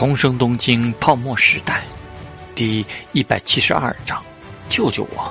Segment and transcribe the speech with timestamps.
[0.00, 1.84] 重生东京泡沫时代，
[2.54, 4.24] 第一百七十二章，
[4.66, 5.30] 救救我！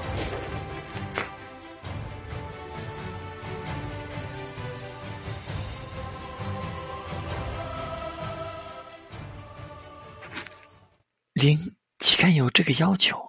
[11.34, 11.58] 灵，
[11.98, 13.20] 岂敢有这个要求？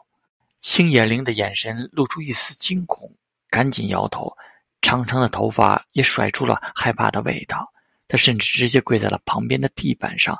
[0.60, 3.10] 星野灵的眼神露出一丝惊恐，
[3.48, 4.30] 赶紧摇头，
[4.82, 7.72] 长长的头发也甩出了害怕的味道。
[8.06, 10.38] 他甚至直接跪在了旁边的地板上，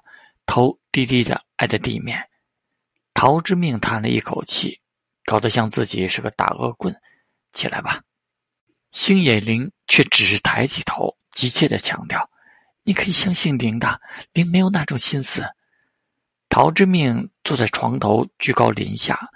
[0.50, 2.28] 头低低的挨着地面。
[3.14, 4.80] 陶之命叹了一口气，
[5.24, 6.92] 搞得像自己是个大恶棍。
[7.52, 8.02] 起来吧。
[8.90, 12.28] 星野灵却只是抬起头，急切的强调
[12.82, 14.00] ：“你可以相信灵的，
[14.32, 15.44] 灵没有那种心思。”
[16.50, 19.30] 陶之命坐在床头，居高临下，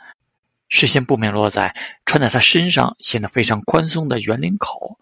[0.68, 1.72] 视线不免落在
[2.04, 4.98] 穿在他身上显得非常宽松的圆领口。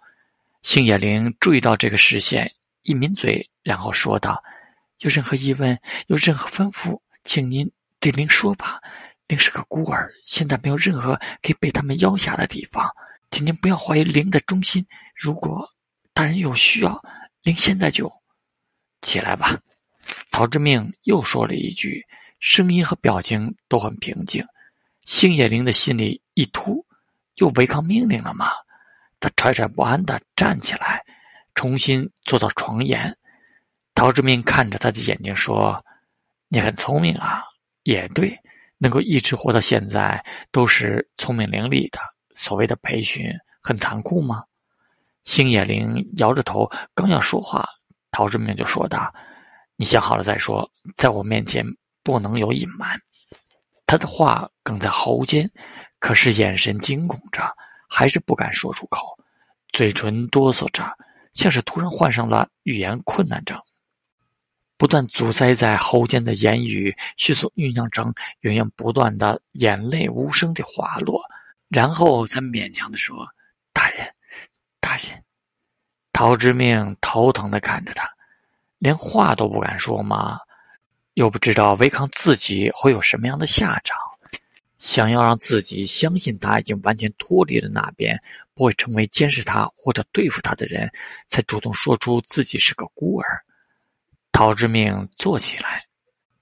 [0.60, 2.52] 星野灵注意到这个视线。
[2.82, 4.42] 一抿嘴，然后说道
[5.02, 8.81] ：“有任何疑问，有任何吩咐，请您对灵说吧。
[9.27, 12.89] 灵是个孤儿，现在没有任何可以被他们要挟的地方，
[13.31, 14.86] 请您不要怀疑灵的忠心。
[15.17, 15.69] 如果
[16.12, 17.03] 大人有需要，
[17.42, 18.11] 灵现在就
[19.00, 19.59] 起来吧。”
[20.31, 22.05] 陶之命又说了一句，
[22.39, 24.44] 声音和表情都很平静。
[25.05, 26.87] 星野灵的心里一突，
[27.37, 28.50] 又违抗命令了吗？
[29.19, 31.05] 他惴惴不安的站起来。
[31.55, 33.16] 重新坐到床沿，
[33.94, 35.84] 陶志明看着他的眼睛说
[36.48, 37.44] ：“你很聪明啊，
[37.82, 38.36] 也对，
[38.78, 41.98] 能够一直活到现在都是聪明伶俐的。
[42.34, 44.42] 所谓的培训很残酷吗？”
[45.24, 47.64] 星野灵摇着头，刚要说话，
[48.10, 49.12] 陶志明就说道
[49.76, 51.64] ：“你想好了再说，在我面前
[52.02, 52.98] 不能有隐瞒。”
[53.86, 55.48] 他的话哽在喉间，
[56.00, 57.42] 可是眼神惊恐着，
[57.88, 59.06] 还是不敢说出口，
[59.72, 60.90] 嘴唇哆嗦着。
[61.34, 63.58] 像是突然患上了语言困难症，
[64.83, 71.22] 不断阻塞在喉间的言语迅速酝酿成源源不断的眼泪无声的滑落，
[71.69, 73.16] 然后才勉强的说
[73.72, 74.12] ：“大人，
[74.81, 75.22] 大人。”
[76.12, 78.10] 陶之命头疼的看着他，
[78.78, 80.41] 连话都不敢说吗？
[81.14, 83.97] 又不知道违抗自己会有什么样的下场。
[84.78, 88.20] 想要让自己相信他已经完全脱离了那边，
[88.53, 90.91] 不会成为监视他或者对付他的人，
[91.28, 93.44] 才主动说出自己是个孤儿。
[94.32, 95.84] 陶之命坐起来，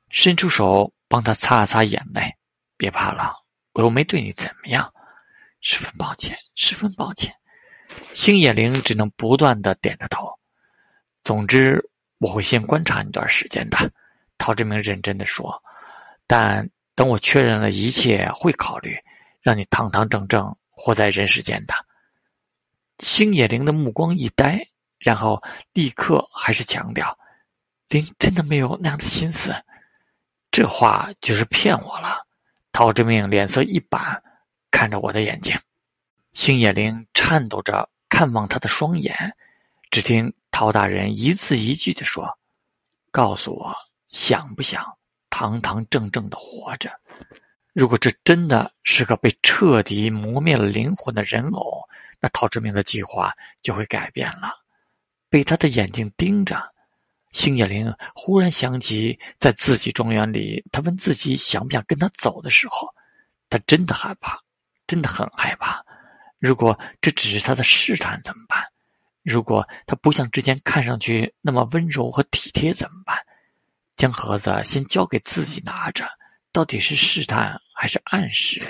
[0.09, 2.35] 伸出手帮他擦了擦眼泪。
[2.77, 3.35] 别怕了，
[3.73, 4.91] 我又没对你怎么样。
[5.61, 7.35] 十分抱歉，十分抱歉。
[8.15, 10.33] 星野灵只能不断的点着头。
[11.25, 11.85] 总之，
[12.19, 13.77] 我会先观察一段时间的。
[14.39, 15.63] 陶之命认真的说，
[16.27, 16.71] 但。
[16.97, 18.95] 等我确认了一切，会考虑
[19.41, 21.73] 让你堂堂正正活在人世间的。
[22.99, 24.61] 星野灵的目光一呆，
[24.99, 27.17] 然后立刻还是强调
[27.91, 29.55] ：“灵真的没有那样的心思。”
[30.51, 32.27] 这话就是骗我了。
[32.73, 34.23] 陶之命脸色一板，
[34.71, 35.61] 看着我的眼睛。
[36.33, 39.37] 星野灵颤抖着看望他的双眼，
[39.91, 42.39] 只听陶大人一字一句的说
[43.13, 43.77] ：“告诉我，
[44.09, 44.97] 想不想？”
[45.31, 46.91] 堂堂正正的活着。
[47.73, 54.53] 如果这真的是个被彻底磨灭了灵魂的人偶，那陶之明的计划就会改变了。
[55.29, 56.73] 被他的眼睛盯着，
[57.33, 62.89] 星野灵忽然想起，在自己庄园里，他问自己想不想跟他走的时候，
[63.49, 64.39] 他真的害怕，
[64.87, 65.85] 真的很害怕。
[66.39, 68.63] 如果这只是他的试探怎么办？
[69.23, 73.17] 如果他不像之前看上去那么温柔和体贴怎么办？
[73.97, 76.09] 将盒子先交给自己拿着，
[76.53, 78.61] 到底是试探还是暗示？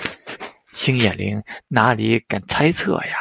[0.73, 3.15] 星野灵哪里敢猜测呀？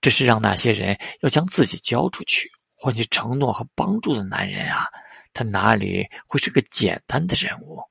[0.00, 4.86] 这是让那些人要将自己交出去，换取承诺和帮助的男人啊！
[5.32, 7.82] 他哪里会是个简单的人物？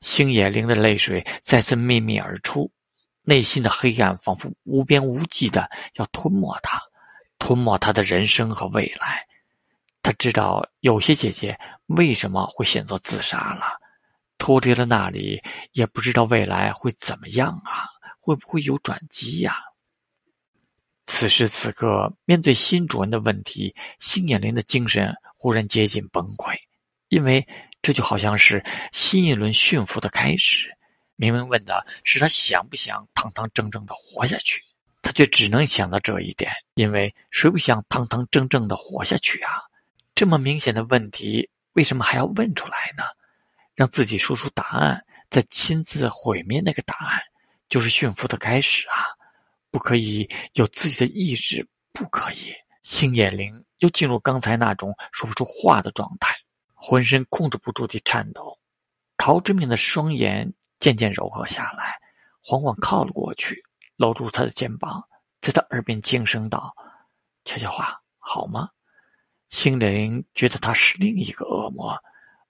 [0.00, 2.70] 星野灵的泪水再次密密而出，
[3.22, 6.80] 内心的黑暗仿佛无边无际的要吞没他，
[7.38, 9.26] 吞没他的人生和未来。
[10.02, 13.80] 他知道有些姐姐为什么会选择自杀了，
[14.38, 15.42] 脱离了那里，
[15.72, 17.88] 也不知道未来会怎么样啊，
[18.20, 19.56] 会不会有转机呀？
[21.18, 26.54] 此时此刻，面对新主人的问题，新眼灵的精神忽然接近崩溃，
[27.08, 27.42] 因为
[27.80, 30.68] 这就好像是新一轮驯服的开始。
[31.16, 34.60] 明明问的是他想不想堂堂正正的活下去，
[35.00, 39.52] 他却只能想到这一点，因为谁不想堂堂正正的活下去啊？
[40.14, 43.04] 这么明显的问题，为什么还要问出来呢？
[43.74, 47.22] 让自己说出答案，再亲自毁灭那个答案，
[47.70, 49.16] 就是驯服的开始啊！
[49.76, 52.54] 不可以有自己的意志，不可以。
[52.82, 56.34] 星野灵又进入刚才那种说不出话的状态。
[56.74, 58.58] 浑身控制不住地颤抖。
[59.18, 60.50] 陶之明的双眼
[60.80, 61.98] 渐渐柔和下来，
[62.40, 63.62] 缓缓靠了过去，
[63.96, 65.06] 搂住他的肩膀，
[65.42, 66.74] 在他耳边轻声道
[67.44, 68.70] ：“悄悄话，好吗？”
[69.50, 72.02] 星野灵觉得他是另一个恶魔，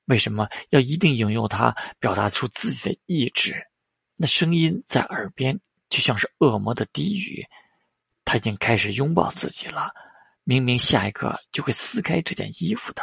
[0.04, 3.66] 为什么要一定引诱他表达出自己的意志？
[4.14, 5.58] 那声音在耳边，
[5.88, 7.46] 就像是恶魔的低语。
[8.24, 9.92] 他已经开始拥抱自己了，
[10.44, 13.02] 明明下一刻就会撕开这件衣服的。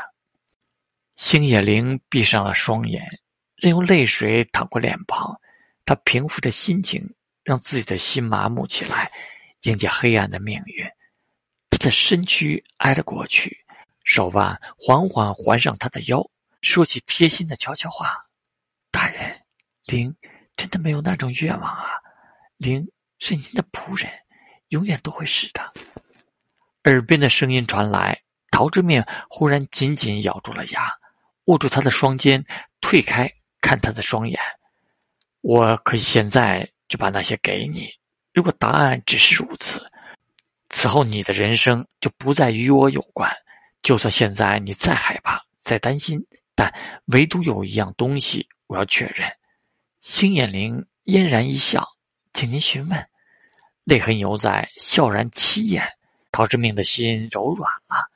[1.15, 3.07] 星野灵闭上了双眼，
[3.55, 5.39] 任由泪水淌过脸庞。
[5.85, 7.13] 他平复着心情，
[7.43, 9.11] 让自己的心麻木起来，
[9.61, 10.85] 迎接黑暗的命运。
[11.69, 13.57] 他的身躯挨了过去。
[14.05, 16.21] 手腕缓缓环上他的腰，
[16.61, 18.17] 说起贴心的悄悄话
[18.91, 19.41] ：“大人，
[19.85, 20.13] 灵
[20.57, 21.87] 真的没有那种愿望啊，
[22.57, 22.89] 灵
[23.19, 24.11] 是您的仆人，
[24.69, 25.73] 永远都会是的。”
[26.85, 28.21] 耳边的声音传来，
[28.51, 30.91] 陶之命忽然紧紧咬住了牙，
[31.45, 32.45] 握住他的双肩，
[32.81, 34.39] 退开，看他的双眼
[35.41, 37.89] ：“我可以现在就把那些给你，
[38.33, 39.81] 如果答案只是如此，
[40.69, 43.31] 此后你的人生就不再与我有关。”
[43.83, 46.25] 就算现在你再害怕、再担心，
[46.55, 46.73] 但
[47.07, 49.29] 唯独有一样东西我要确认。
[49.99, 51.85] 星眼灵嫣然一笑，
[52.33, 53.07] 请您询问。
[53.83, 55.87] 泪痕犹在，笑然凄艳。
[56.31, 58.09] 陶之命的心柔软了，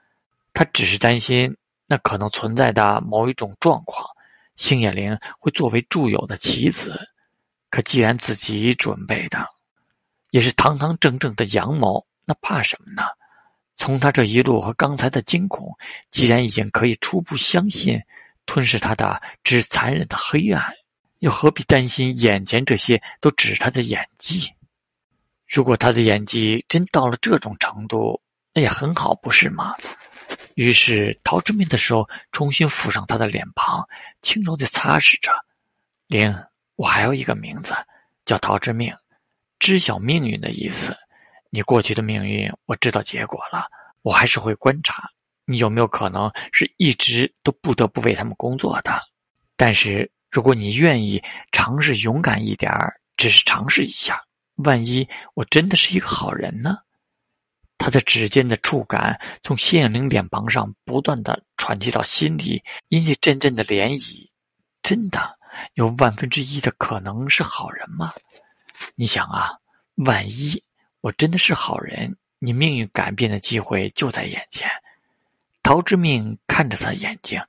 [0.53, 1.55] 他只是担心
[1.85, 4.07] 那可能存在的某一种状况，
[4.55, 6.99] 星眼灵会作为祝友的棋子。
[7.69, 9.47] 可既然自己准备的，
[10.31, 13.03] 也是堂堂正正的阳谋，那怕什么呢？
[13.75, 15.77] 从他这一路和刚才的惊恐，
[16.09, 18.01] 既然已经可以初步相信
[18.47, 20.73] 吞噬他的只是残忍的黑暗，
[21.19, 24.51] 又何必担心眼前这些都只是他的演技？
[25.47, 28.21] 如果他的演技真到了这种程度，
[28.53, 29.75] 那也很好，不是吗？
[30.55, 33.87] 于是陶之命的手重新抚上他的脸庞，
[34.21, 35.31] 轻柔地擦拭着。
[36.07, 36.35] 灵，
[36.75, 37.73] 我还有一个名字，
[38.25, 38.93] 叫陶之命，
[39.59, 40.95] 知晓命运的意思。
[41.49, 43.67] 你过去的命运，我知道结果了。
[44.01, 45.09] 我还是会观察，
[45.45, 49.01] 你有没有可能是一直都不得不为他们工作的。
[49.55, 51.19] 但是，如果你愿意
[51.51, 54.21] 尝试勇敢一点儿，只是尝试一下，
[54.57, 56.77] 万一我真的是一个好人呢？
[57.79, 64.29] 他的指尖的触感从谢影玲脸庞上不断的传递到心里，引起阵阵的涟漪。
[64.83, 65.39] 真的
[65.73, 68.13] 有万分之一的可能是好人吗？
[68.93, 69.57] 你想啊，
[70.05, 70.63] 万一……
[71.01, 74.69] 我真的是好人，你命运改变的机会就在眼前。
[75.63, 77.41] 陶之命看着他的眼睛，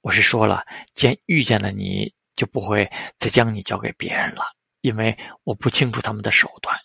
[0.00, 0.64] 我是说了，
[0.94, 4.42] 既然遇见了你，就不会再将你交给别人了，
[4.80, 6.76] 因为我不清楚他们的手段。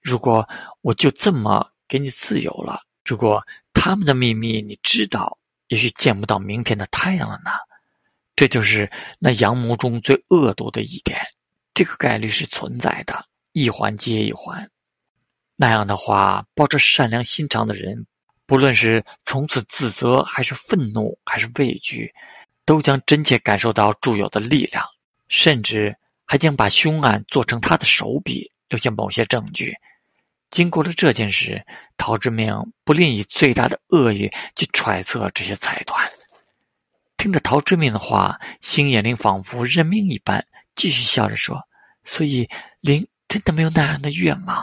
[0.00, 0.48] 如果
[0.80, 5.38] 我就这么给你自由了，如果他们的秘密你知道，
[5.68, 7.50] 也许见不到明天的太阳了呢？
[8.34, 11.20] 这就是那阳谋中最恶毒的一点，
[11.74, 14.68] 这个概率是存在的，一环接一环。
[15.54, 18.06] 那样的话，抱着善良心肠的人，
[18.46, 22.12] 不论是从此自责，还是愤怒，还是畏惧，
[22.64, 24.84] 都将真切感受到祝友的力量，
[25.28, 29.74] 甚至还将把凶案做成他的手笔，留下某些证据。
[30.50, 31.64] 经过了这件事，
[31.96, 32.54] 陶之命
[32.84, 36.06] 不吝以最大的恶意去揣测这些财团。
[37.16, 40.44] 听着陶之命的话，星野灵仿佛认命一般，
[40.74, 41.66] 继续笑着说
[42.04, 42.48] ：“所以，
[42.80, 44.62] 灵真的没有那样的愿望。”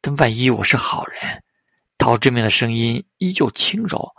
[0.00, 1.42] 但万一我是好人，
[1.98, 4.14] 陶之明的声音依旧轻柔。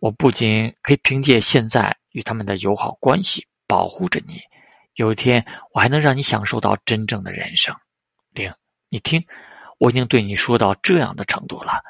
[0.00, 4.40] 我不仅可以凭借现在与他们的友好关系保护着你，
[4.94, 7.74] 有一天我还能让你享受到真正的人生。
[8.30, 8.54] 玲，
[8.88, 9.26] 你听，
[9.78, 11.82] 我已经对你说到这样的程度了，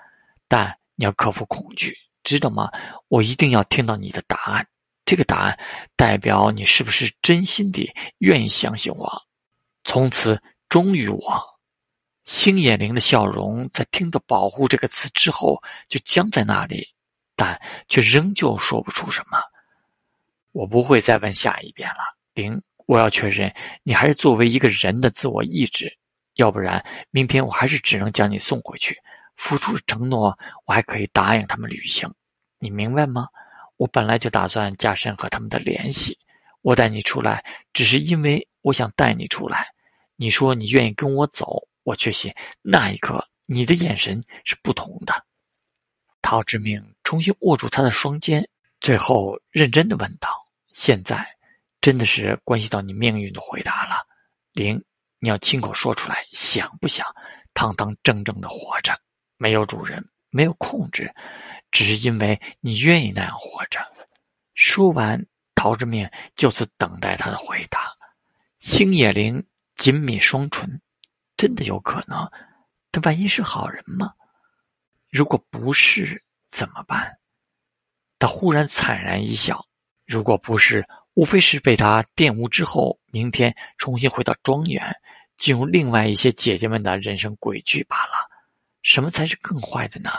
[0.48, 2.70] 但你要克服恐惧，知道吗？
[3.08, 4.66] 我一定要听到你的答案。
[5.04, 5.58] 这个答案
[5.94, 9.22] 代表你是不是真心地愿意相信我，
[9.84, 11.44] 从此忠于我。
[12.24, 16.88] 星野灵的笑容在听到“保护”这个词之后就僵在那里，
[17.36, 19.38] 但却仍旧说不出什么。
[20.54, 25.92] 我不会再问下一遍了，零，我要确认你还是作为一个人的自我意志，
[26.36, 28.96] 要不然明天我还是只能将你送回去。
[29.34, 32.08] 付出承诺，我还可以答应他们履行，
[32.60, 33.26] 你明白吗？
[33.78, 36.16] 我本来就打算加深和他们的联系，
[36.62, 39.66] 我带你出来只是因为我想带你出来。
[40.14, 41.66] 你说你愿意跟我走。
[41.82, 42.32] 我确信
[42.62, 45.12] 那一刻，你的眼神是不同的。
[46.22, 48.48] 陶之命重新握住他的双肩，
[48.80, 50.30] 最后认真的问道
[50.74, 51.24] ：“现在，
[51.80, 54.04] 真的是关系到你命运的回答了，
[54.52, 54.84] 灵，
[55.20, 57.06] 你要亲口说出来，想不想
[57.54, 58.92] 堂堂正正的活着，
[59.36, 61.14] 没有主人，没有控制，
[61.70, 63.80] 只是因为你愿意那样活着。”
[64.54, 67.94] 说完，陶之命就此等待他的回答。
[68.58, 70.82] 星野灵紧抿双唇，
[71.36, 72.28] 真的有可能？
[72.90, 74.12] 他万一是好人吗？
[75.08, 77.16] 如果不是，怎么办？
[78.18, 79.64] 他忽然惨然一笑。
[80.06, 80.84] 如果不是，
[81.14, 84.94] 无非是被他玷污之后，明天重新回到庄园，
[85.36, 88.12] 进入另外一些姐姐们的人生轨迹罢了。
[88.82, 90.10] 什么才是更坏的呢？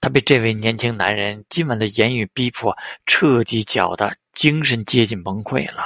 [0.00, 5.84] 他被这位年轻男人今晚的言语逼迫，彻底搅得精神接近崩溃了。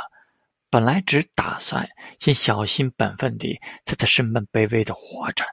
[0.68, 5.44] 本来只打算先小心本分地在他身边卑微的活着，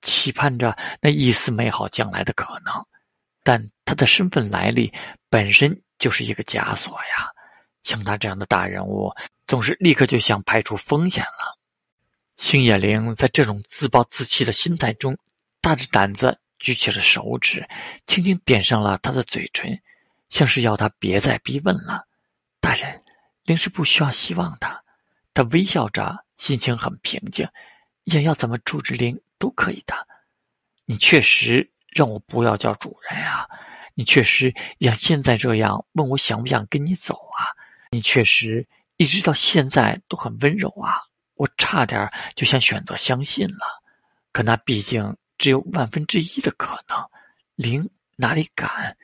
[0.00, 2.74] 期盼着那一丝美好将来的可能，
[3.42, 4.92] 但他的身份来历
[5.28, 7.28] 本身就是一个枷锁呀！
[7.82, 9.14] 像他这样的大人物，
[9.46, 11.58] 总是立刻就想排除风险了。
[12.36, 15.16] 星野灵在这种自暴自弃的心态中，
[15.60, 16.38] 大着胆子。
[16.58, 17.64] 举起了手指，
[18.08, 19.80] 轻轻点上了他的嘴唇，
[20.28, 22.04] 像是要他别再逼问了。
[22.60, 23.00] 大人，
[23.44, 24.84] 灵是不需要希望的。
[25.32, 27.48] 他微笑着，心情很平静。
[28.06, 29.94] 想要怎么处置灵都可以的。
[30.84, 33.46] 你确实让我不要叫主人啊！
[33.98, 37.50] 你确实像现在这样问我想不想跟你走啊！
[37.90, 38.64] 你确实
[38.96, 41.02] 一直到现在都很温柔啊！
[41.34, 43.82] 我差点就想选择相信了，
[44.32, 45.12] 可那毕竟……
[45.36, 46.96] 只有万分之一的可能，
[47.54, 48.96] 灵哪里敢？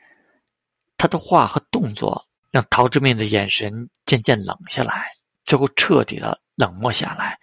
[0.97, 5.11] 他的话和动作让陶之命的眼神渐渐冷下来，
[5.45, 7.37] 最后彻底的冷漠下来。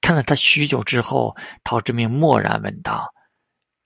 [0.00, 3.12] 看了他许久之后，陶之命默然问道：“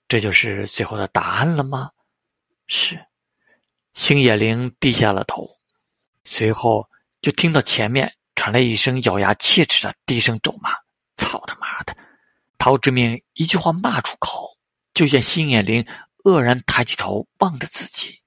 [0.09, 1.91] 这就是最后的答案了吗？”
[2.67, 2.99] 是。
[3.93, 5.49] 星野灵低下了头，
[6.25, 6.89] 随后
[7.23, 10.71] 就听到前面传来一声咬牙切齿的低声咒骂
[11.17, 11.97] ：“操他妈的！”
[12.59, 14.59] 陶之命一句话骂出口，
[14.95, 15.85] 就见星野灵
[16.25, 18.19] 愕然抬起头望着自己，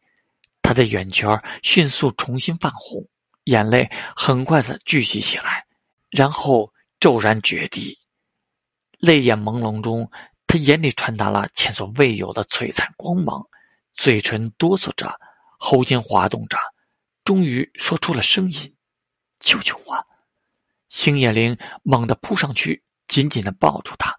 [0.61, 1.29] 他的眼圈
[1.63, 3.05] 迅速重新泛红，
[3.45, 5.65] 眼泪很快的聚集起来，
[6.09, 7.97] 然后骤然决堤。
[8.99, 10.09] 泪眼朦胧中，
[10.45, 13.45] 他眼里传达了前所未有的璀璨光芒，
[13.97, 15.19] 嘴唇哆嗦着，
[15.57, 16.57] 喉间滑动着，
[17.23, 18.75] 终于说出了声音
[19.41, 20.07] ：“救救我！”
[20.87, 24.15] 星野灵猛地扑上去，紧紧的抱住他。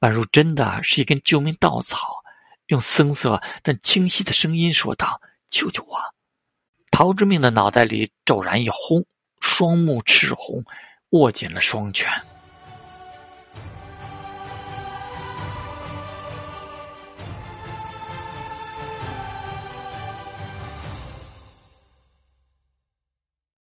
[0.00, 2.22] 宛如真的是一根救命稻草，
[2.68, 5.20] 用森涩但清晰的声音说道
[5.50, 5.98] ：“救救我！”
[6.90, 9.04] 陶之命的脑袋里骤然一轰，
[9.40, 10.64] 双目赤红，
[11.10, 12.10] 握紧了双拳。